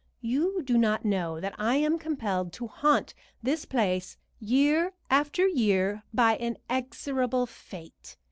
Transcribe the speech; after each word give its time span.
You 0.21 0.63
do 0.63 0.79
not 0.79 1.05
know 1.05 1.39
that 1.39 1.53
I 1.59 1.75
am 1.75 1.99
compelled 1.99 2.51
to 2.53 2.65
haunt 2.65 3.13
this 3.43 3.65
place 3.65 4.17
year 4.39 4.93
after 5.11 5.45
year 5.47 6.01
by 6.11 6.37
inexorable 6.37 7.45
fate. 7.45 8.17